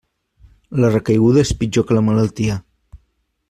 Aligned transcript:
La 0.83 0.89
recaiguda 0.93 1.43
és 1.49 1.53
pitjor 1.61 1.87
que 1.91 1.99
la 1.99 2.05
malaltia. 2.09 2.57